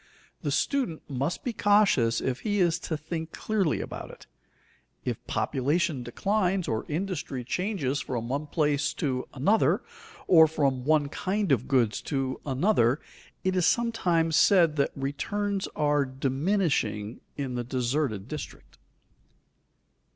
[0.41, 4.25] The student must be cautious if he is to think clearly about it.
[5.05, 9.83] If population declines, or industry changes from one place to another,
[10.25, 12.99] or from one kind of goods to another,
[13.43, 18.79] it is sometimes said that returns are diminishing in the deserted district.